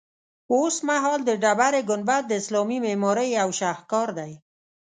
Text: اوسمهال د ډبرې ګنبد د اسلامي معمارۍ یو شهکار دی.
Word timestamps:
اوسمهال 0.53 1.19
د 1.25 1.31
ډبرې 1.43 1.81
ګنبد 1.89 2.23
د 2.27 2.31
اسلامي 2.41 2.77
معمارۍ 2.85 3.29
یو 3.39 3.49
شهکار 3.59 4.07
دی. 4.19 4.31